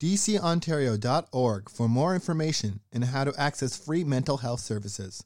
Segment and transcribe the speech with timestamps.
[0.00, 5.24] dcontario.org, for more information and how to access free mental health services.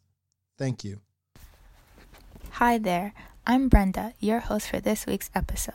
[0.59, 1.01] Thank you.
[2.52, 3.15] Hi there,
[3.46, 5.74] I'm Brenda, your host for this week's episode.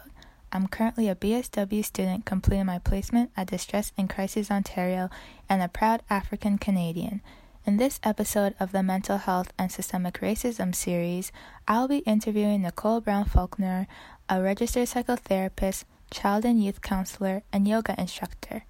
[0.51, 5.09] I'm currently a BSW student completing my placement at Distress and Crisis Ontario
[5.49, 7.21] and a proud African Canadian.
[7.65, 11.31] In this episode of the Mental Health and Systemic Racism series,
[11.67, 13.87] I'll be interviewing Nicole Brown Faulkner,
[14.29, 18.63] a registered psychotherapist, child and youth counselor, and yoga instructor.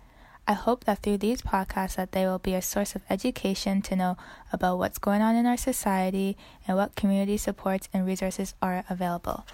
[0.48, 3.96] I hope that through these podcasts that they will be a source of education to
[3.96, 4.18] know
[4.54, 6.38] about what's going on in our society
[6.68, 9.46] and what community supports and resources are available.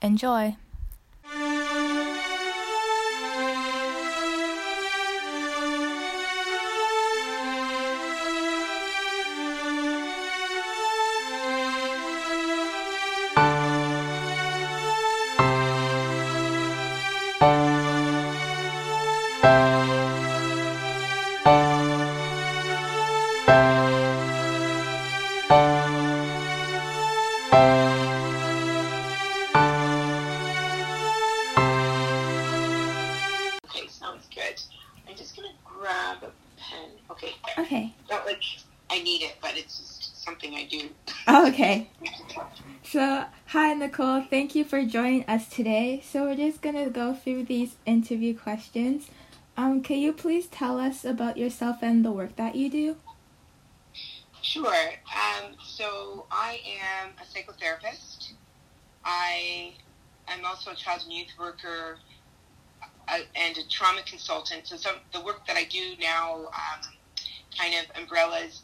[0.00, 0.56] Enjoy!
[41.46, 41.90] Okay.
[42.82, 44.22] So, hi, Nicole.
[44.22, 46.02] Thank you for joining us today.
[46.04, 49.10] So, we're just going to go through these interview questions.
[49.56, 52.96] Um, can you please tell us about yourself and the work that you do?
[54.40, 54.90] Sure.
[55.04, 58.32] Um, so I am a psychotherapist.
[59.04, 59.74] I
[60.28, 61.98] am also a child and youth worker
[63.08, 64.66] uh, and a trauma consultant.
[64.68, 66.80] So some the work that I do now um,
[67.58, 68.62] kind of umbrellas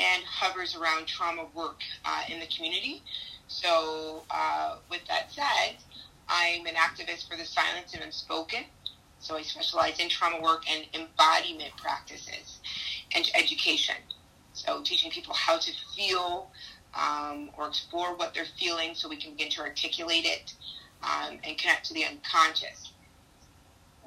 [0.00, 3.02] and hovers around trauma work uh, in the community.
[3.48, 5.76] So uh, with that said,
[6.28, 8.64] I'm an activist for the silence and unspoken.
[9.18, 12.60] So I specialize in trauma work and embodiment practices
[13.14, 13.96] and education.
[14.52, 16.50] So teaching people how to feel
[16.94, 20.54] um, or explore what they're feeling so we can begin to articulate it
[21.02, 22.92] um, and connect to the unconscious.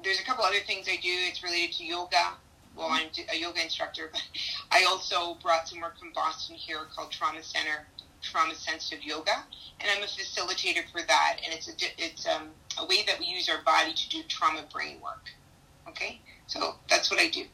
[0.02, 1.08] There's a couple other things I do.
[1.08, 2.34] It's related to yoga.
[2.76, 4.22] Well, I'm a yoga instructor, but
[4.70, 7.86] I also brought some work from Boston here called Trauma Center,
[8.22, 9.44] Trauma Sensitive Yoga,
[9.80, 11.38] and I'm a facilitator for that.
[11.44, 12.48] And it's a it's um,
[12.78, 15.30] a way that we use our body to do trauma brain work.
[15.88, 17.44] Okay, so that's what I do.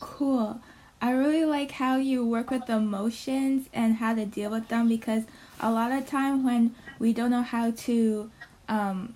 [0.00, 0.60] Cool.
[1.00, 4.88] I really like how you work with the emotions and how to deal with them
[4.88, 5.24] because
[5.60, 8.30] a lot of time when we don't know how to
[8.68, 9.14] um,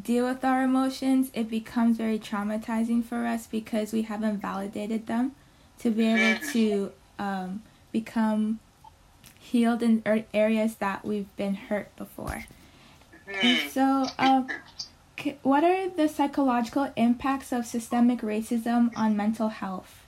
[0.00, 5.32] deal with our emotions, it becomes very traumatizing for us because we haven't validated them
[5.80, 8.58] to be able to um, become
[9.38, 12.46] healed in ar- areas that we've been hurt before.
[13.42, 14.44] And so, uh,
[15.18, 20.04] c- what are the psychological impacts of systemic racism on mental health?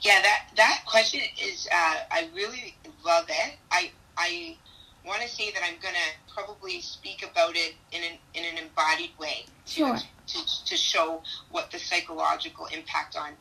[0.00, 1.68] Yeah, that that question is.
[1.70, 3.56] Uh, I really love it.
[3.70, 4.56] I I
[5.04, 5.98] want to say that I'm gonna
[6.32, 9.96] probably speak about it in an in an embodied way to Sure.
[9.96, 13.32] to, to show what the psychological impact on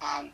[0.00, 0.30] um,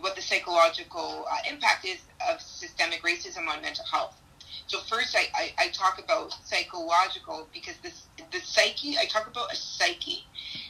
[0.00, 1.98] what the psychological uh, impact is
[2.30, 4.20] of systemic racism on mental health.
[4.66, 8.96] So first, I, I, I talk about psychological because this the psyche.
[8.98, 10.24] I talk about a psyche,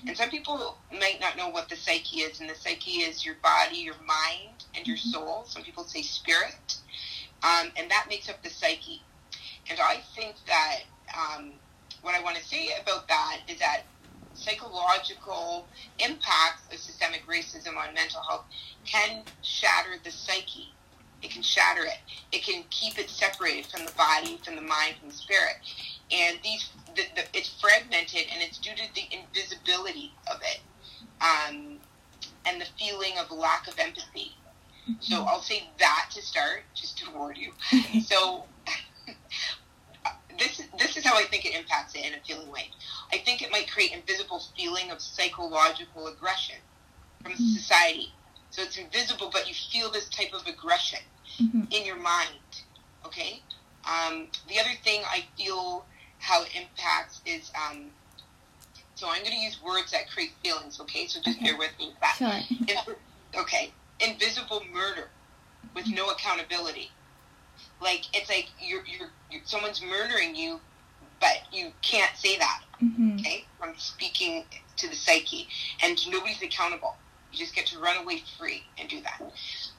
[0.06, 2.40] and some people might not know what the psyche is.
[2.40, 5.44] And the psyche is your body, your mind, and your soul.
[5.46, 6.76] Some people say spirit,
[7.42, 9.02] um, and that makes up the psyche.
[9.70, 10.80] And I think that
[11.16, 11.52] um,
[12.02, 13.82] what I want to say about that is that
[14.34, 15.66] psychological
[15.98, 18.44] impacts of systemic racism on mental health
[18.84, 20.72] can shatter the psyche.
[21.22, 21.98] It can shatter it.
[22.32, 25.56] It can keep it separated from the body, from the mind, from the spirit.
[26.10, 30.60] And these, the, the, it's fragmented, and it's due to the invisibility of it,
[31.22, 31.78] um,
[32.44, 34.32] and the feeling of lack of empathy.
[35.00, 37.52] So I'll say that to start, just to warn you.
[38.02, 38.44] So
[40.38, 42.70] this this is how I think it impacts it in a feeling way.
[43.12, 46.56] I think it might create invisible feeling of psychological aggression
[47.22, 48.12] from society.
[48.50, 51.00] So it's invisible, but you feel this type of aggression
[51.40, 51.72] Mhm.
[51.72, 52.38] in your mind.
[53.04, 53.42] Okay.
[53.84, 55.86] Um, the other thing I feel
[56.18, 57.90] how it impacts is um,
[58.94, 60.80] so I'm going to use words that create feelings.
[60.80, 61.46] Okay, so just Okay.
[61.50, 62.16] bear with me with that.
[62.16, 62.58] Sure.
[62.68, 62.96] In-
[63.40, 65.10] okay, invisible murder
[65.74, 66.90] with no accountability.
[67.80, 70.60] Like it's like you're, you're, you're someone's murdering you,
[71.20, 72.62] but you can't say that.
[72.82, 73.16] Mm-hmm.
[73.18, 74.44] Okay, from speaking
[74.76, 75.48] to the psyche,
[75.82, 76.96] and nobody's accountable.
[77.32, 79.20] You just get to run away free and do that.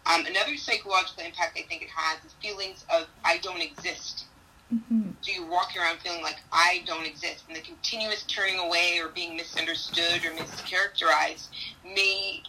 [0.05, 4.25] Um, another psychological impact I think it has is feelings of I don't exist.
[4.73, 5.11] Mm-hmm.
[5.21, 9.09] So you walk around feeling like I don't exist, and the continuous turning away or
[9.09, 11.49] being misunderstood or mischaracterized
[11.83, 12.41] may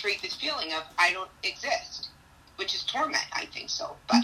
[0.00, 2.08] create this feeling of I don't exist,
[2.58, 3.24] which is torment.
[3.32, 3.96] I think so.
[4.08, 4.22] But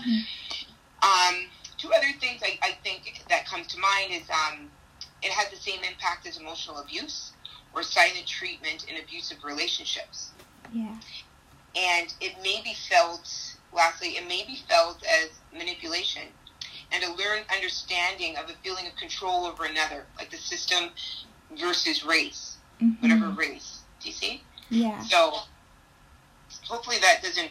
[1.02, 1.46] um,
[1.78, 4.68] two other things I, I think that comes to mind is um,
[5.22, 7.32] it has the same impact as emotional abuse
[7.74, 10.30] or silent treatment in abusive relationships
[10.72, 10.94] Yeah.
[11.76, 13.28] and it may be felt
[13.72, 16.22] lastly it may be felt as manipulation
[16.92, 20.90] and a learned understanding of a feeling of control over another like the system
[21.58, 23.00] versus race Mhm.
[23.02, 25.00] whatever race do you see Yeah.
[25.02, 25.40] so
[26.64, 27.50] hopefully that doesn't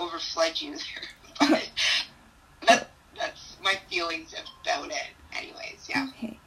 [0.00, 1.70] overflood you there but
[2.66, 6.38] that, that's my feelings about it anyways yeah Okay.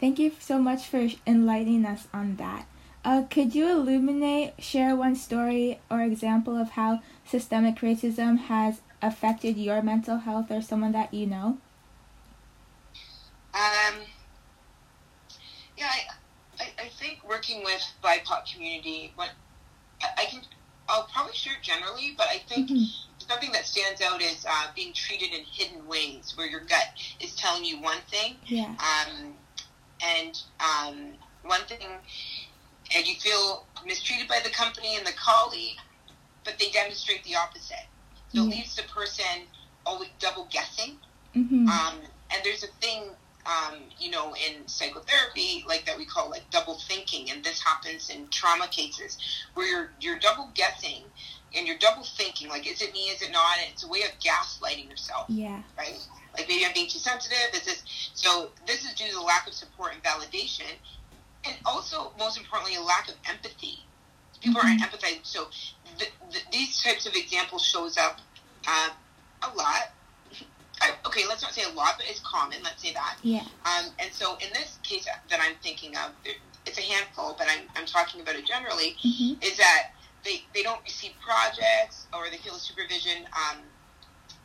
[0.00, 2.66] Thank you so much for enlightening us on that.
[3.04, 9.56] Uh, could you illuminate, share one story or example of how systemic racism has affected
[9.56, 11.58] your mental health or someone that you know?
[13.54, 14.04] Um,
[15.76, 19.30] yeah, I, I, I think working with BIPOC community, what
[20.88, 22.86] I'll probably share generally, but I think Mhm.
[23.18, 26.88] something that stands out is uh, being treated in hidden ways, where your gut
[27.20, 28.74] is telling you one thing, Yeah.
[28.78, 29.36] um,
[30.00, 31.86] and um, one thing,
[32.94, 35.76] and you feel mistreated by the company and the colleague,
[36.44, 37.86] but they demonstrate the opposite.
[38.32, 39.46] So it leaves the person
[39.86, 40.98] always double guessing
[41.34, 41.68] Mm-hmm.
[41.68, 41.94] um,
[42.30, 43.10] and there's a thing,
[43.48, 48.10] um, you know, in psychotherapy, like that we call like double thinking, and this happens
[48.10, 49.16] in trauma cases
[49.54, 51.02] where you're you're double guessing
[51.56, 53.56] and you're double thinking, like is it me, is it not?
[53.62, 55.62] And it's a way of gaslighting yourself, yeah.
[55.78, 55.98] right?
[56.36, 57.38] Like maybe I'm being too sensitive.
[57.54, 58.50] Is this so?
[58.66, 60.70] This is due to the lack of support and validation,
[61.46, 63.78] and also most importantly, a lack of empathy.
[64.42, 65.24] People aren't empathizing.
[65.24, 65.46] So
[65.98, 68.20] th- th- these types of examples shows up
[68.68, 68.90] uh,
[69.42, 69.92] a lot.
[71.08, 72.58] Okay, let's not say a lot, but it's common.
[72.62, 73.16] Let's say that.
[73.22, 73.40] Yeah.
[73.64, 76.12] Um, and so in this case that I'm thinking of,
[76.66, 79.42] it's a handful, but I'm, I'm talking about it generally, Mm-hmm.
[79.42, 79.90] is that
[80.24, 83.58] they, they don't receive projects or they feel the supervision, um,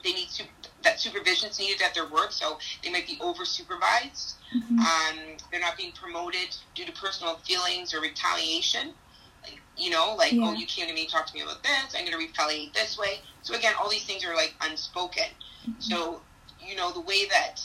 [0.03, 0.43] they need su-
[0.83, 4.35] that supervision is needed at their work, so they might be over supervised.
[4.55, 4.79] Mm-hmm.
[4.79, 8.89] Um, they're not being promoted due to personal feelings or retaliation.
[9.43, 10.45] Like, you know, like, Yeah.
[10.47, 12.97] oh, you came to me, talk to me about this, I'm going to retaliate this
[12.97, 13.19] way.
[13.43, 15.27] So again, all these things are like unspoken.
[15.79, 16.21] So,
[16.67, 17.61] you know, the way that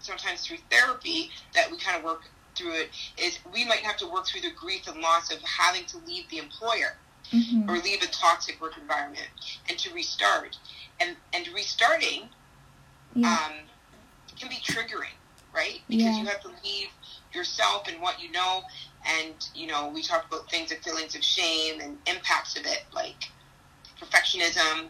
[0.00, 2.22] sometimes through therapy that we kind of work
[2.54, 5.84] through it is we might have to work through the grief and loss of having
[5.86, 6.96] to leave the employer
[7.30, 7.68] Mm-hmm.
[7.68, 9.28] or leave a toxic work environment
[9.68, 10.56] and to restart.
[10.98, 12.30] And and restarting
[13.14, 13.34] Yeah.
[13.46, 13.52] um,
[14.38, 15.12] can be triggering,
[15.54, 15.82] right?
[15.88, 16.20] Because Yeah.
[16.20, 16.88] you have to leave
[17.34, 18.62] yourself and what you know.
[19.04, 22.84] And, you know, we talked about things like feelings of shame and impacts of it,
[22.94, 23.28] like
[24.00, 24.88] perfectionism.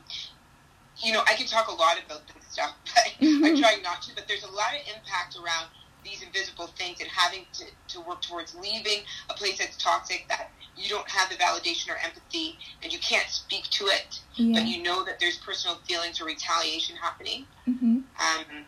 [1.00, 3.61] You know, I can talk a lot about this stuff, but I Mhm.
[3.61, 4.15] try not to.
[4.15, 5.69] But there's a lot of impact around
[6.05, 9.00] these invisible things and having to, to work towards leaving
[9.31, 13.29] a place that's toxic that you don't have the validation or empathy and you can't
[13.29, 14.61] speak to it, yeah.
[14.61, 17.99] but you know that there's personal feelings or retaliation happening mm-hmm.
[18.21, 18.64] um,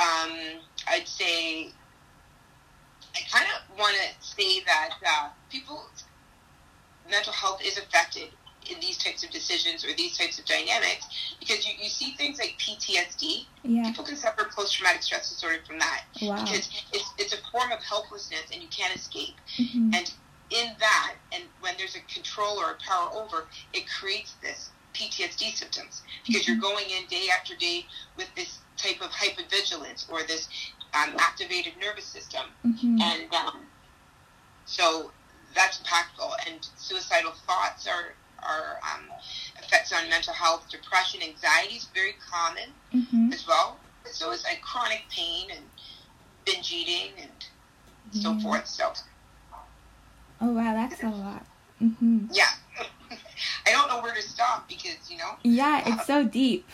[0.00, 0.30] um,
[0.86, 1.72] I'd say
[3.14, 6.04] I kind of want to say that uh, people's
[7.10, 8.28] mental health is affected
[8.70, 11.06] in these types of decisions or these types of dynamics
[11.40, 13.46] because you, you see things like PTSD.
[13.64, 13.84] Yeah.
[13.88, 16.44] People can suffer post traumatic stress disorder from that Wow.
[16.44, 19.34] because it's, it's a form of helplessness and you can't escape.
[19.58, 19.94] Mm-hmm.
[19.94, 20.12] And
[20.50, 25.52] in that, and when there's a control or a power over, it creates this PTSD
[25.54, 30.48] symptoms because you're going in day after day with this type of hypervigilance or this
[30.94, 32.98] um, activated nervous system, Mm-hmm.
[33.00, 33.60] and um,
[34.64, 35.10] so
[35.54, 36.30] that's impactful.
[36.46, 39.04] And suicidal thoughts are are um,
[39.58, 43.32] effects on mental health, depression, anxiety is very common Mm-hmm.
[43.32, 43.78] as well.
[44.10, 45.64] So it's like chronic pain and
[46.46, 47.30] binge eating and
[48.10, 48.66] so forth.
[48.66, 48.92] So
[50.40, 51.44] Oh wow, that's a lot.
[51.82, 52.26] Mm-hmm.
[52.32, 52.46] yeah,
[53.66, 56.68] I don't know where to stop because you know Yeah, it's so deep.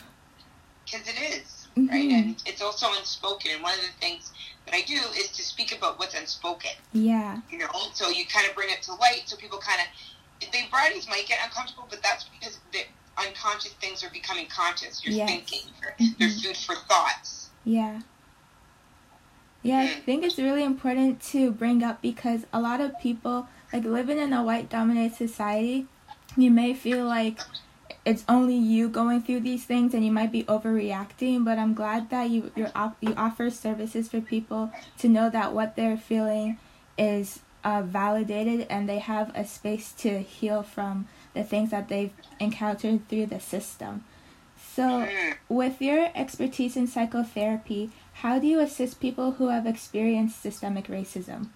[0.84, 2.12] because it is right, Mhm.
[2.12, 3.50] and it's also unspoken.
[3.52, 4.32] And one of the things
[4.66, 6.70] that I do is to speak about what's unspoken.
[6.92, 7.40] Yeah.
[7.50, 9.86] You know, so you kind of bring it to light, so people kind of
[10.52, 12.80] the varieties might get uncomfortable, but that's because the
[13.18, 15.04] unconscious things are becoming conscious.
[15.04, 15.28] You're Yes.
[15.30, 15.94] thinking, they're,
[16.28, 16.42] Mhm.
[16.42, 17.50] food for thoughts.
[17.64, 18.00] Yeah.
[19.62, 20.02] Yeah, I Mm.
[20.04, 24.32] think it's really important to bring up because a lot of people, like living in
[24.32, 25.86] a white dominated society,
[26.36, 27.38] you may feel like
[28.04, 32.10] it's only you going through these things and you might be overreacting but i'm glad
[32.10, 32.70] that you you
[33.00, 36.58] you offer services for people to know that what they're feeling
[36.98, 42.12] is uh, validated and they have a space to heal from the things that they've
[42.38, 44.04] encountered through the system
[44.56, 45.08] so
[45.48, 51.48] with your expertise in psychotherapy how do you assist people who have experienced systemic racism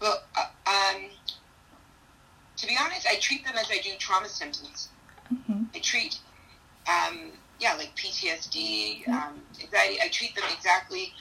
[0.00, 1.10] well uh, um
[2.60, 4.90] to be honest, I treat them as I do trauma symptoms.
[5.32, 5.64] Mm-hmm.
[5.74, 6.18] I treat,
[6.86, 9.98] um, yeah, like PTSD, um, anxiety.
[10.02, 11.12] I treat them exactly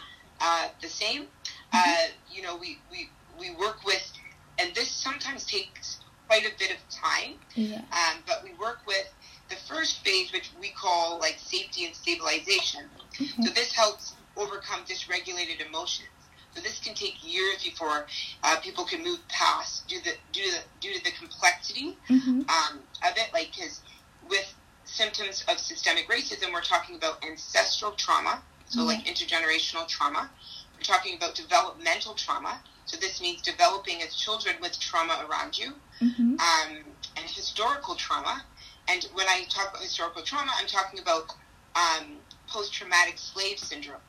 [0.42, 1.28] uh, the same.
[1.74, 1.90] Mm-hmm.
[1.90, 3.10] Uh, you know, we, we
[3.40, 4.12] we work with,
[4.60, 7.36] and this sometimes takes quite a bit of time.
[7.56, 7.82] Yeah.
[7.92, 9.08] Um, but we work with
[9.50, 12.84] the first phase, which we call like safety and stabilization.
[13.18, 13.44] Mm-hmm.
[13.44, 16.10] So this helps overcome dysregulated emotions.
[16.56, 18.08] So this can take years before
[18.44, 21.98] uh, people can move past due to the, due to the, due to the complexity
[22.10, 22.42] mm-hmm.
[22.50, 23.30] um, of it.
[23.34, 23.82] Like, because
[24.28, 24.54] with
[24.86, 28.88] symptoms of systemic racism, we're talking about ancestral trauma, so mm-hmm.
[28.88, 30.30] like intergenerational trauma.
[30.80, 32.62] We're talking about developmental trauma.
[32.86, 36.36] So this means developing as children with trauma around you, mm-hmm.
[36.40, 36.78] um,
[37.18, 38.42] and historical trauma.
[38.88, 41.34] And when I talk about historical trauma, I'm talking about
[41.76, 42.14] um,
[42.48, 44.00] post-traumatic slave syndrome.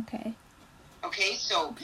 [0.00, 0.34] Okay.
[1.04, 1.74] Okay, so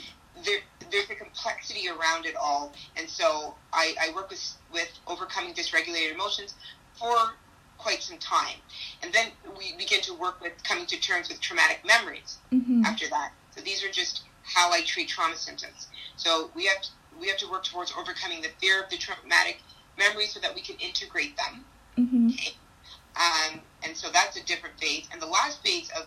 [0.43, 0.59] there,
[0.91, 6.13] there's a complexity around it all, and so I, I work with with overcoming dysregulated
[6.13, 6.55] emotions
[6.99, 7.15] for
[7.77, 8.57] quite some time,
[9.01, 9.27] and then
[9.57, 12.83] we begin to work with coming to terms with traumatic memories mm-hmm.
[12.85, 13.31] after that.
[13.55, 15.87] So these are just how I treat trauma symptoms.
[16.17, 19.59] So we have to, we have to work towards overcoming the fear of the traumatic
[19.97, 21.65] memories so that we can integrate them.
[21.97, 22.29] Mm-hmm.
[22.29, 22.51] Okay.
[23.15, 25.07] Um, and so that's a different phase.
[25.11, 26.05] And the last phase of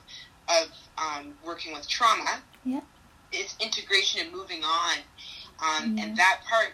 [0.49, 2.81] of um, working with trauma yeah
[3.33, 4.99] it's integration and moving on.
[5.61, 5.99] Um.
[5.99, 6.73] And that part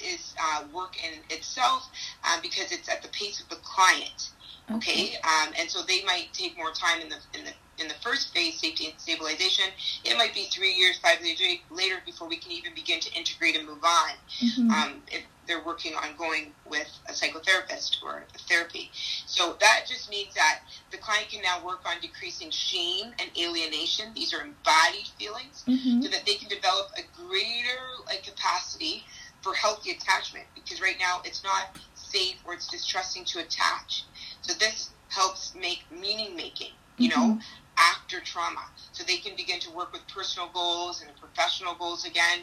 [0.00, 1.88] is uh, work in itself
[2.24, 4.30] um, because it's at the pace of the client.
[4.72, 5.16] Okay?
[5.24, 8.32] Um, and so they might take more time in the in the in the first
[8.34, 9.64] phase, safety and stabilization.
[10.04, 11.40] It might be three years, five years
[11.70, 14.10] later before we can even begin to integrate and move on.
[14.40, 14.70] Mm-hmm.
[14.70, 18.90] Um, if they're working on going with a psychotherapist or a therapy.
[19.26, 24.06] So that just means that the client can now work on decreasing shame and alienation.
[24.14, 26.00] These are embodied feelings, mm-hmm.
[26.00, 29.04] so that they can develop a greater like capacity
[29.42, 30.46] for healthy attachment.
[30.54, 34.04] Because right now it's not safe or it's distrusting to attach.
[34.44, 36.72] So this helps make meaning making.
[36.98, 37.20] You mm-hmm.
[37.20, 37.40] know,
[37.76, 42.40] after trauma, so they can begin to work with personal goals and professional goals again.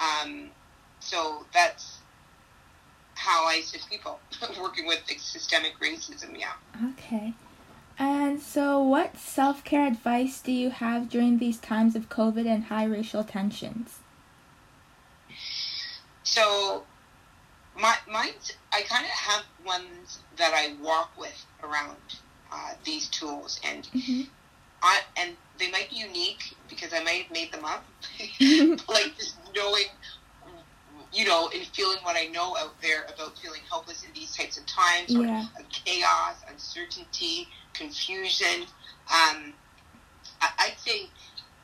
[0.00, 0.50] Um,
[0.98, 1.98] so that's
[3.14, 4.18] how I assist people
[4.60, 6.38] working with systemic racism.
[6.38, 6.52] Yeah.
[6.92, 7.34] Okay.
[7.98, 12.64] And so, what self care advice do you have during these times of COVID and
[12.64, 14.00] high racial tensions?
[16.22, 16.84] So,
[17.78, 21.96] my mine's I kind of have ones that I walk with around
[22.52, 24.22] uh, these tools, and mm-hmm.
[24.82, 27.84] I and they might be unique because I might have made them up.
[28.88, 29.86] like just knowing
[31.12, 34.58] you know, in feeling what I know out there about feeling helpless in these types
[34.58, 35.46] of times, yeah.
[35.56, 38.62] or chaos, uncertainty, confusion.
[39.08, 39.54] Um,
[40.42, 41.08] I, would say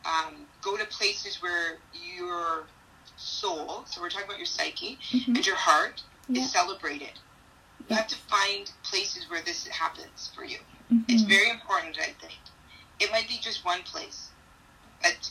[0.07, 1.79] um, go to places where
[2.17, 2.65] your
[3.23, 5.37] soul, so we're talking about your psyche, mm-hmm.
[5.37, 6.43] and your heart yeah.
[6.43, 7.13] is celebrated.
[7.89, 10.59] You have to find places where this happens for you.
[10.93, 11.05] Mm-hmm.
[11.09, 12.39] It's very important, I think.
[13.01, 14.31] It might be just one place,
[15.03, 15.31] but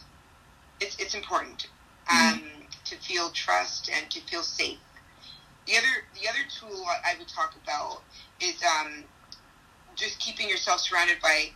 [0.79, 1.67] it's, it's important.
[2.09, 2.33] Mm-hmm.
[2.33, 2.43] Um,
[2.85, 4.79] to feel trust and to feel safe.
[5.67, 8.01] The other the other tool I would talk about
[8.41, 9.03] is um,
[9.95, 11.51] just keeping yourself surrounded by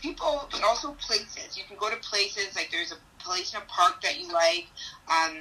[0.00, 1.58] people, but also places.
[1.58, 4.66] You can go to places like there's a place in a park that you like,
[5.08, 5.36] um,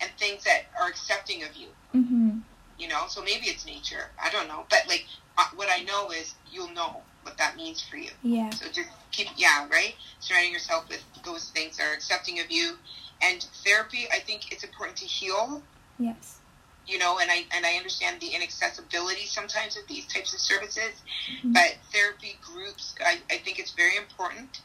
[0.00, 1.68] and things that are accepting of you.
[1.94, 2.38] Mm-hmm.
[2.78, 4.10] You know, so maybe it's nature.
[4.22, 5.06] I don't know, but like
[5.38, 8.10] uh, what I know is you'll know what that means for you.
[8.22, 8.50] Yeah.
[8.50, 9.94] So just keep, yeah, right.
[10.20, 12.76] Surrounding yourself with those things that are accepting of you,
[13.22, 15.62] and therapy, I think it's important to heal.
[15.98, 16.38] Yes.
[16.86, 21.00] You know, and I and I understand the inaccessibility sometimes of these types of services,
[21.38, 21.52] mm-hmm.
[21.52, 24.60] but therapy groups, I, I think it's very important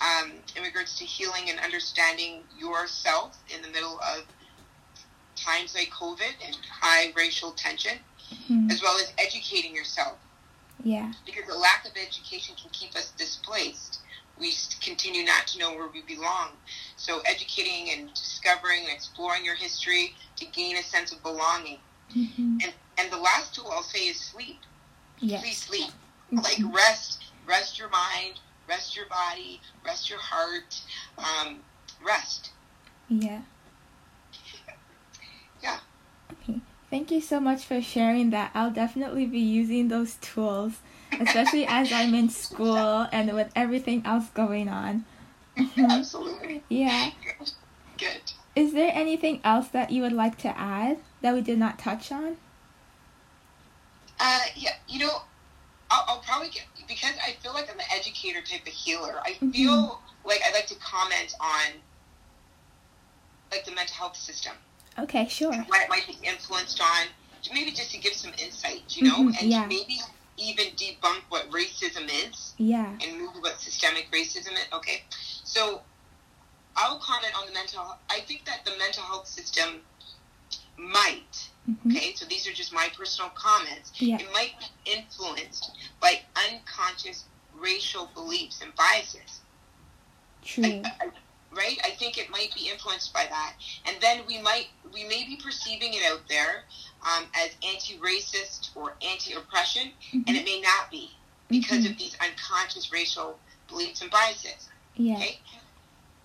[0.00, 4.24] um, in regards to healing and understanding yourself in the middle of
[5.36, 7.98] times like COVID and high racial tension,
[8.50, 8.70] mm-hmm.
[8.70, 10.18] as well as educating yourself.
[10.82, 11.12] Yeah.
[11.24, 14.00] Because the lack of education can keep us displaced
[14.38, 16.50] we continue not to know where we belong.
[16.96, 21.78] So educating and discovering and exploring your history to gain a sense of belonging.
[22.14, 22.58] Mm-hmm.
[22.62, 24.60] And and the last tool I'll say is sleep.
[25.18, 25.42] Yes.
[25.42, 25.90] Please sleep.
[26.32, 26.38] Mm-hmm.
[26.38, 30.80] Like rest, rest your mind, rest your body, rest your heart,
[31.18, 31.58] um,
[32.04, 32.50] rest.
[33.08, 33.42] Yeah.
[35.62, 35.78] Yeah.
[36.30, 36.60] Okay.
[36.90, 38.50] Thank you so much for sharing that.
[38.54, 40.74] I'll definitely be using those tools,
[41.18, 45.06] especially as I'm in school and with everything else going on.
[45.78, 46.62] Absolutely.
[46.68, 47.10] Yeah.
[47.96, 48.32] Good.
[48.54, 52.12] Is there anything else that you would like to add that we did not touch
[52.12, 52.36] on?
[54.20, 55.22] Uh, yeah, you know,
[55.90, 56.64] I'll, I'll probably get
[57.06, 59.20] because I feel like I'm an educator type of healer.
[59.24, 59.52] I Mhm.
[59.52, 61.82] feel like I'd like to comment on
[63.52, 64.54] like the mental health system,
[64.98, 65.52] Okay, sure.
[65.52, 67.06] what it might be influenced on,
[67.52, 69.66] maybe just to give some insight, you know, Mhm, and yeah.
[69.66, 70.00] maybe
[70.36, 72.98] even debunk what racism is Yeah.
[73.00, 74.66] and move what systemic racism is.
[74.72, 75.04] Okay,
[75.44, 75.84] so
[76.74, 77.96] I'll comment on the mental.
[78.10, 79.86] I think that the mental health system
[80.76, 81.50] might.
[81.68, 81.96] Mhm.
[81.96, 83.92] Okay, so these are just my personal comments.
[83.96, 84.18] Yeah.
[84.18, 89.40] It might be influenced by unconscious racial beliefs and biases.
[90.44, 90.64] True.
[90.64, 91.06] I, I,
[91.52, 91.78] right?
[91.84, 93.54] I think it might be influenced by that,
[93.86, 96.64] and then we might we may be perceiving it out there
[97.02, 101.10] um, as anti-racist or anti-oppression, and it may not be
[101.48, 101.90] because Mhm.
[101.92, 104.68] of these unconscious racial beliefs and biases.
[104.96, 105.16] Yeah.
[105.16, 105.40] Okay.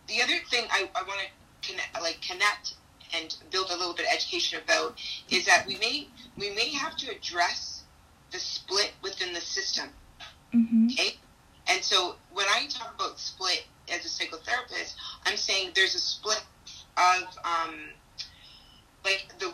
[0.08, 2.76] The other thing I, I want to connect, like connect
[3.14, 4.98] and build a little bit of education about
[5.30, 7.84] is that we may we may have to address
[8.32, 9.90] the split within the system.
[10.54, 10.88] Mm-hmm.
[10.88, 11.16] Okay.
[11.68, 16.44] And so when I talk about split as a psychotherapist, I'm saying there's a split
[16.98, 17.76] of um,
[19.04, 19.54] like the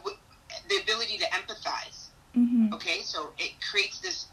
[0.70, 2.08] the ability to empathize.
[2.36, 2.74] Mm-hmm.
[2.74, 4.28] Okay, so it creates this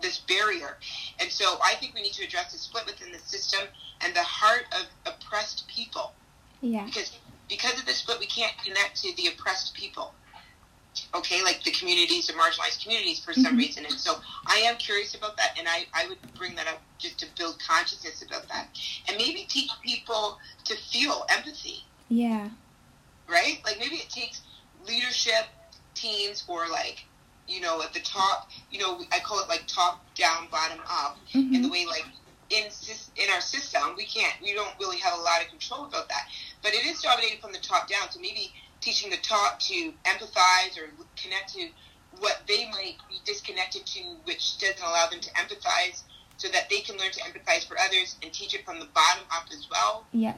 [0.00, 0.78] this barrier,
[1.18, 3.60] and so I think we need to address the split within the system
[4.00, 6.12] and the heart of oppressed people
[6.62, 6.86] Yeah.
[6.86, 7.18] because
[7.50, 10.14] because of the split we can't connect to the oppressed people.
[11.14, 13.58] Okay, like the communities, the marginalized communities, for some Mhm.
[13.58, 16.80] reason, and so I am curious about that, and I I would bring that up
[16.98, 18.68] just to build consciousness about that,
[19.06, 22.50] and maybe teach people to feel empathy Yeah.
[23.28, 23.60] right?
[23.64, 24.42] Like maybe it takes
[24.86, 25.46] leadership
[25.94, 27.04] teams or like,
[27.46, 31.18] you know, at the top, you know, I call it like top down, bottom up,
[31.34, 31.70] in the Mm-hmm.
[31.70, 32.06] way like
[32.50, 32.66] in
[33.16, 36.26] in our system we can't, we don't really have a lot of control about that,
[36.62, 38.10] but it is dominated from the top down.
[38.10, 41.68] So maybe teaching the top to empathize or connect to
[42.18, 46.02] what they might be disconnected to, which doesn't allow them to empathize,
[46.38, 49.24] so that they can learn to empathize for others and teach it from the bottom
[49.32, 50.36] up as well Yes.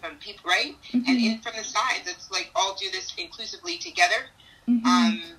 [0.00, 0.76] from people, right?
[0.92, 1.04] Mhm.
[1.08, 2.06] and in from the sides.
[2.06, 4.30] It's like all do this inclusively together.
[4.68, 4.86] Mhm.
[4.86, 5.38] Um,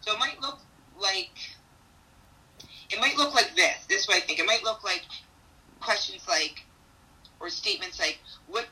[0.00, 0.58] so it might look
[0.98, 1.30] like
[2.90, 3.76] it might look like this.
[3.88, 4.38] This is what I think.
[4.38, 5.04] It might look like
[5.84, 6.64] questions like
[7.40, 8.18] or statements like
[8.48, 8.66] what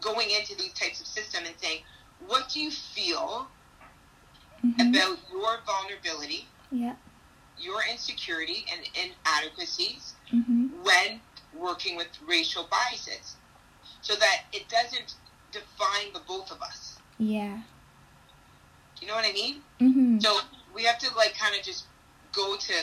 [0.00, 1.80] going into these types of system and saying
[2.26, 3.48] what do you feel
[4.64, 4.90] Mhm.
[4.90, 6.94] about your vulnerability, Yeah.
[7.58, 10.82] your insecurity and inadequacies Mm-hmm.
[10.84, 11.20] when
[11.52, 13.36] working with racial biases,
[14.02, 15.14] so that it doesn't
[15.50, 16.98] define the both of us.
[17.18, 17.60] Yeah.
[19.00, 19.62] You know what I mean?
[19.80, 20.20] Mm-hmm.
[20.20, 20.40] So
[20.74, 21.86] we have to like kind of just
[22.32, 22.74] go to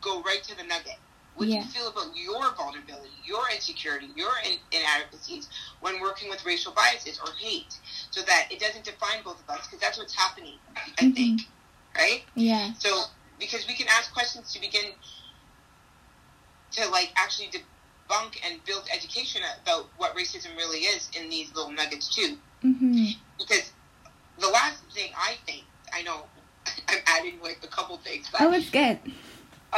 [0.00, 0.98] go right to the nugget.
[1.38, 5.48] What do you feel about your vulnerability, your insecurity, your in- inadequacies
[5.80, 7.78] when working with racial biases or hate,
[8.10, 9.64] so that it doesn't define both of us?
[9.66, 11.14] Because that's what's happening, I Mhm.
[11.14, 11.40] think,
[11.96, 12.24] right?
[12.34, 12.72] Yeah.
[12.80, 13.04] So
[13.38, 14.92] because we can ask questions to begin
[16.72, 21.70] to like actually debunk and build education about what racism really is in these little
[21.70, 22.36] nuggets too.
[22.64, 23.10] Mm-hmm.
[23.38, 23.70] Because
[24.38, 26.24] the last thing I think, I know
[26.88, 28.98] I'm adding like a couple things, but Oh, it's good.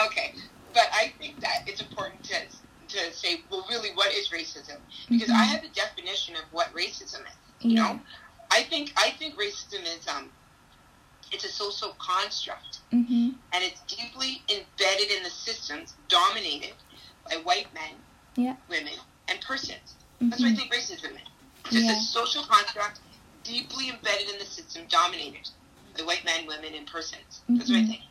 [0.06, 0.34] okay,
[0.72, 2.36] but I think that it's important to
[2.88, 4.76] to say, well, really, what is racism?
[5.08, 5.34] Because Mhm.
[5.36, 7.36] I have a definition of what racism is.
[7.60, 7.82] You Yeah.
[7.92, 8.00] know,
[8.50, 10.32] I think I think racism is um,
[11.30, 13.30] it's a social construct, Mm-hmm.
[13.52, 16.74] and it's deeply embedded in the systems dominated
[17.28, 17.94] by white men,
[18.34, 18.56] Yeah.
[18.68, 18.94] women,
[19.28, 19.94] and persons.
[20.20, 21.28] That's what I think racism is.
[21.66, 21.92] It's just Yeah.
[21.96, 22.98] a social construct
[23.44, 25.48] deeply embedded in the system dominated
[25.96, 27.40] by white men, women, and persons.
[27.48, 27.88] That's what I Mhm.
[27.88, 28.02] think.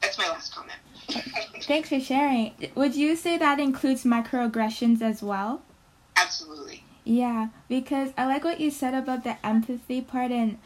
[0.00, 0.78] That's my last comment.
[1.62, 2.52] Thanks for sharing.
[2.74, 5.62] Would you say that includes microaggressions as well?
[6.16, 6.84] Absolutely.
[7.04, 10.58] Yeah, because I like what you said about the empathy part and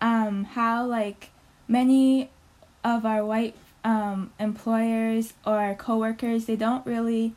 [0.00, 1.30] um, how like
[1.66, 2.30] many
[2.84, 7.34] of our white um, employers or coworkers they don't really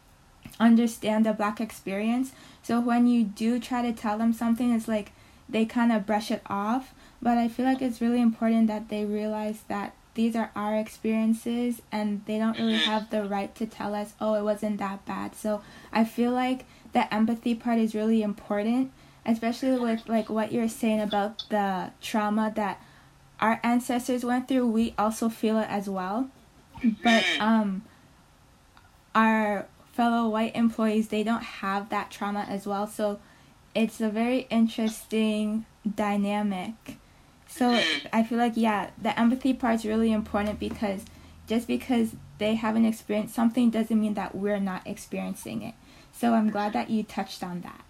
[0.59, 2.33] understand the black experience.
[2.61, 5.11] So when you do try to tell them something, it's like
[5.49, 6.93] they kind of brush it off.
[7.21, 11.81] But I feel like it's really important that they realize that these are our experiences
[11.91, 15.35] and they don't really have the right to tell us, oh, it wasn't that bad.
[15.35, 15.61] So
[15.93, 18.91] I feel like the empathy part is really important,
[19.25, 22.81] especially with like what you're saying about the trauma that
[23.39, 24.67] our ancestors went through.
[24.67, 26.29] We also feel it as well,
[27.03, 27.83] but um,
[29.15, 32.87] our fellow white employees they don't have that trauma as well.
[32.87, 33.19] So
[33.73, 36.97] it's a very interesting dynamic.
[37.51, 37.83] So
[38.13, 41.03] I feel like yeah, the empathy part is really important because
[41.47, 45.75] just because they haven't experienced something doesn't mean that we're not experiencing it.
[46.13, 47.83] So I'm glad that you touched on that.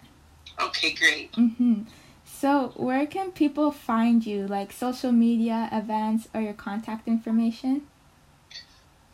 [0.60, 1.32] Okay, great.
[1.32, 1.86] Mhm.
[2.24, 7.86] So where can people find you, like social media, events, or your contact information?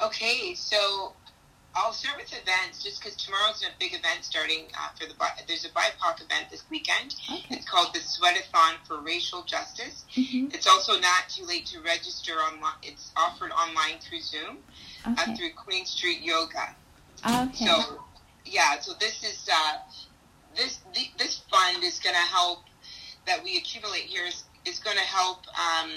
[0.00, 1.12] Okay, so
[1.78, 5.14] I'll start with events just because tomorrow's a big event starting uh, for the
[5.46, 7.14] there's a BIPOC event this weekend.
[7.30, 7.44] Okay.
[7.50, 10.04] It's called the Sweatathon for Racial Justice.
[10.14, 10.52] Mhm.
[10.52, 12.74] It's also not too late to register online.
[12.82, 14.58] It's offered online through Zoom
[15.04, 16.74] uh, through Queen Street Yoga.
[17.24, 17.64] Okay.
[17.64, 18.02] So
[18.44, 19.78] yeah, so this is uh,
[20.56, 22.64] this the, this fund is going to help
[23.26, 25.90] that we accumulate here is, is going to help um,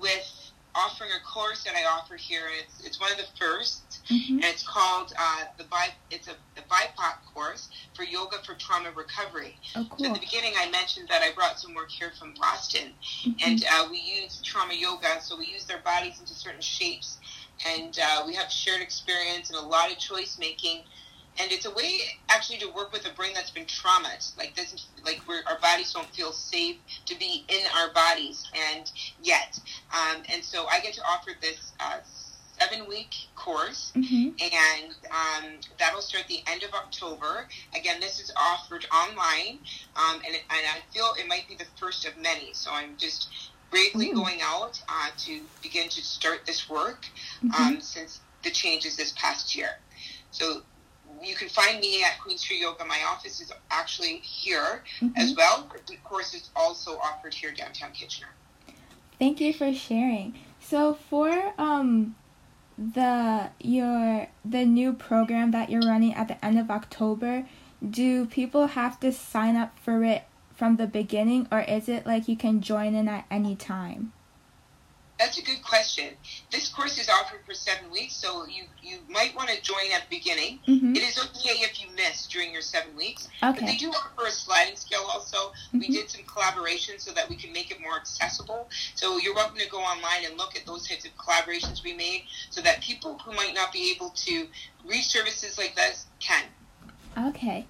[0.00, 0.30] with
[0.74, 2.44] offering a course that I offer here.
[2.60, 4.28] It's it's one of the first, Mhm.
[4.30, 5.88] and it's called uh, the Bi.
[6.10, 9.56] It's a the BIPOC course for yoga for trauma recovery.
[9.76, 10.06] Oh, So cool.
[10.06, 12.94] at the beginning, I mentioned that I brought some work here from Boston,
[13.24, 13.36] Mhm.
[13.44, 15.20] and uh, we use trauma yoga.
[15.22, 17.18] So we use their bodies into certain shapes,
[17.66, 20.84] and uh, we have shared experience and a lot of choice making.
[21.40, 24.82] And it's a way actually to work with a brain that's been traumatized, like doesn't
[25.04, 28.42] like where our bodies don't feel safe to be in our bodies,
[28.72, 28.90] and
[29.22, 29.56] yet,
[29.92, 31.98] um, and so I get to offer this uh,
[32.60, 34.34] seven week course Mhm.
[34.40, 35.44] and um,
[35.78, 37.48] that'll start the end of October.
[37.74, 39.58] Again, this is offered online,
[39.96, 42.52] um, and, and I feel it might be the first of many.
[42.52, 43.28] So I'm just
[43.70, 44.14] bravely Ooh.
[44.14, 47.06] going out uh, to begin to start this work
[47.42, 47.54] Mhm.
[47.54, 49.78] um, since the changes this past year.
[50.30, 50.62] So
[51.22, 52.84] you can find me at Queen Street Yoga.
[52.84, 54.84] My office is actually here
[55.16, 55.36] as Mhm.
[55.36, 55.70] well.
[55.86, 58.28] The course is also offered here downtown Kitchener.
[59.18, 60.38] Thank you for sharing.
[60.60, 62.14] So for um
[62.78, 67.46] the your the new program that you're running at the end of October,
[67.88, 72.28] do people have to sign up for it from the beginning or is it like
[72.28, 74.12] you can join in at any time?
[75.18, 76.14] That's a good question.
[76.52, 80.08] This course is offered for seven weeks, so you, you might want to join at
[80.08, 80.60] the beginning.
[80.68, 80.96] Mhm.
[80.96, 84.30] It is okay if you miss during your seven weeks, but they do offer a
[84.30, 85.52] sliding scale also.
[85.72, 85.92] We Mhm.
[85.92, 88.70] did some collaboration so that we can make it more accessible.
[88.94, 92.26] So you're welcome to go online and look at those types of collaborations we made
[92.50, 94.48] so that people who might not be able to
[94.84, 96.44] reach services like this can.
[97.18, 97.66] Okay.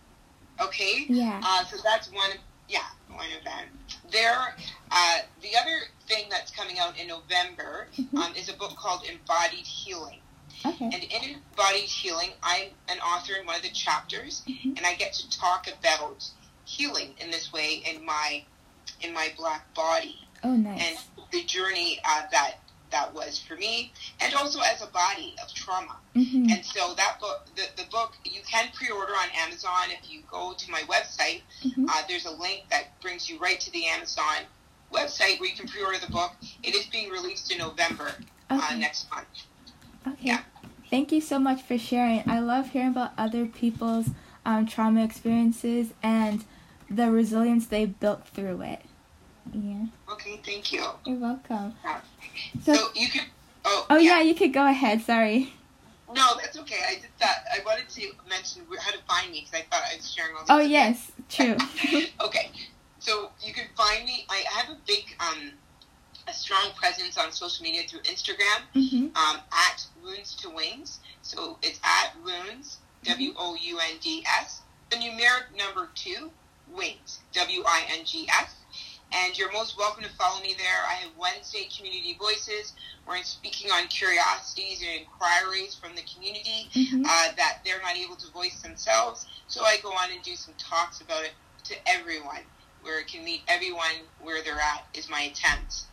[0.61, 1.06] Okay?
[1.08, 1.40] Yeah.
[1.42, 2.32] Uh, so that's one,
[2.68, 3.68] yeah, one event.
[4.11, 4.54] There,
[4.90, 8.18] uh, the other thing that's coming out in November Mhm.
[8.18, 10.20] um, is a book called Embodied Healing.
[10.64, 10.85] Okay.
[10.87, 14.76] And in Embodied Healing, I'm an author in one of the chapters, Mhm.
[14.76, 16.24] and I get to talk about
[16.64, 18.44] healing in this way in my
[19.00, 20.83] in my black body Oh nice.
[20.83, 20.98] and
[21.31, 22.59] the journey uh, that
[22.90, 25.96] that was for me, and also as a body of trauma.
[26.16, 26.51] Mhm.
[26.51, 29.90] And so that book, the, the book, you can pre-order on Amazon.
[29.90, 31.87] If you go to my website, Mhm.
[31.88, 34.46] uh, there's a link that brings you right to the Amazon
[34.92, 36.33] website where you can pre-order the book.
[36.62, 38.14] It is being released in November
[38.51, 39.27] uh, next month.
[40.07, 40.16] Okay.
[40.20, 40.42] Yeah.
[40.90, 42.22] Thank you so much for sharing.
[42.27, 44.07] I love hearing about other people's
[44.46, 46.44] um, trauma experiences and
[46.88, 48.81] the resilience they built through it.
[49.53, 49.87] Yeah.
[50.18, 50.85] Okay, thank you.
[51.07, 51.74] You're welcome.
[51.85, 52.00] Yeah.
[52.62, 53.26] So, So you can.
[53.64, 54.20] Oh, oh yeah.
[54.20, 55.00] you could go ahead.
[55.00, 55.52] Sorry.
[56.12, 56.78] No, that's okay.
[56.88, 59.96] I just thought I wanted to mention how to find me because I thought I
[59.96, 60.44] was sharing all.
[60.44, 60.52] The.
[60.54, 61.57] Oh yes, true.
[62.20, 62.50] okay,
[62.98, 64.26] so you can find me.
[64.28, 65.52] I have a big, um,
[66.26, 70.98] a strong presence on social media through Instagram hmm um, at Wounds to Wings.
[71.22, 74.62] So it's at Wounds W O U N D S.
[74.90, 76.33] The numeric number two
[76.74, 78.54] Wings W I N G S.
[79.12, 80.85] And you're most welcome to follow me there.
[80.88, 86.68] I have Wednesday Community Voices, where I'm speaking on curiosities and inquiries from the community
[86.75, 89.27] hmm uh, that they're not able to voice themselves.
[89.47, 91.33] So I go on and do some talks about it
[91.64, 92.42] to everyone,
[92.83, 95.85] where it can meet everyone where they're at, is my attempt.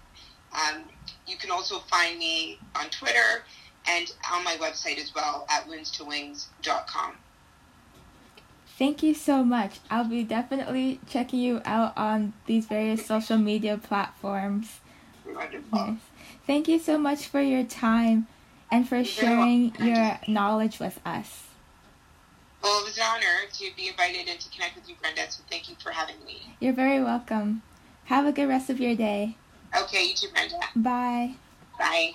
[0.54, 0.86] Um,
[1.28, 3.46] you can also find me on Twitter
[3.88, 7.16] and on my website as well at wounds2wings.com.
[8.78, 9.80] Thank you so much.
[9.90, 14.80] I'll be definitely checking you out on these various social media platforms.
[15.74, 15.98] Yes.
[16.46, 18.28] Thank you so much for your time
[18.70, 21.44] and for sharing your knowledge with us.
[22.62, 25.44] Well, it was an honor to be invited and to connect with you, Brenda, so
[25.50, 26.42] thank you for having me.
[26.60, 27.62] You're very welcome.
[28.06, 29.38] Have a good rest of your day.
[29.78, 30.60] Okay, you too, Brenda.
[30.76, 31.36] Bye.
[31.80, 32.14] Bye.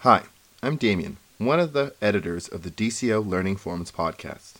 [0.00, 0.24] Hi,
[0.62, 4.59] I'm Damien, one of the editors of the DCO Learning Forums podcast.